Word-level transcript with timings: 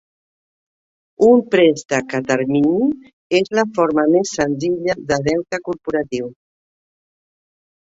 Un 1.27 1.43
préstec 1.55 2.15
a 2.19 2.21
termini 2.31 2.89
és 3.41 3.53
la 3.61 3.67
forma 3.77 4.07
més 4.15 4.33
senzilla 4.39 4.99
de 5.13 5.21
deute 5.31 5.63
corporatiu. 5.71 6.35